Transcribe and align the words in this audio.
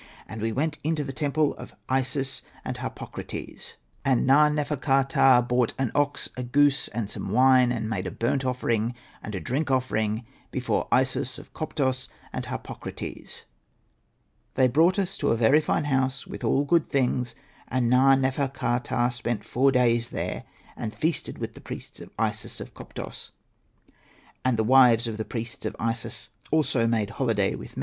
We 0.35 0.51
went 0.51 0.79
into 0.83 1.03
the 1.03 1.13
temple 1.13 1.53
of 1.57 1.75
Isis 1.87 2.41
and 2.65 2.77
Harpokrates; 2.77 3.75
and 4.03 4.21
Hosted 4.25 4.25
by 4.25 4.25
Google 4.25 4.25
AHURA'S 4.25 4.25
TALE 4.25 4.25
97 4.25 4.25
Na.nefer.ka.ptah 5.15 5.41
brought 5.47 5.73
an 5.77 5.91
ox, 5.93 6.29
a 6.35 6.41
goose, 6.41 6.87
and 6.87 7.07
some 7.07 7.31
wine, 7.31 7.71
and 7.71 7.87
made 7.87 8.07
a 8.07 8.09
burnt 8.09 8.43
offering 8.43 8.95
and 9.21 9.35
a 9.35 9.39
drink 9.39 9.69
offering 9.69 10.25
before 10.49 10.87
Isis 10.91 11.37
of 11.37 11.53
Koptos 11.53 12.07
and 12.33 12.45
Harpokrates. 12.45 13.43
They 14.55 14.67
brought 14.67 14.97
us 14.97 15.19
to 15.19 15.29
a 15.29 15.37
very 15.37 15.61
*T^i5^r»^ 15.61 15.61
B. 15.61 15.67
THE 15.67 15.67
PRIESTS 15.67 15.67
WIVES. 15.67 15.67
fine 15.67 15.83
house, 15.99 16.25
with 16.25 16.43
all 16.43 16.65
good 16.65 16.89
things; 16.89 17.35
and 17.67 17.87
Na. 17.87 18.15
nefer.ka.ptah 18.15 19.09
spent 19.13 19.45
four 19.45 19.71
days 19.71 20.09
there 20.09 20.45
and 20.75 20.95
feasted 20.95 21.37
with 21.37 21.53
the 21.53 21.61
priests 21.61 21.99
of 21.99 22.09
Isis 22.17 22.59
of 22.59 22.73
Koptos, 22.73 23.29
and 24.43 24.57
the 24.57 24.63
wives 24.63 25.07
of 25.07 25.17
the 25.17 25.25
priests 25.25 25.63
of 25.63 25.75
Isis 25.79 26.29
also 26.49 26.87
made 26.87 27.11
holiday 27.11 27.53
with 27.53 27.77
me. 27.77 27.79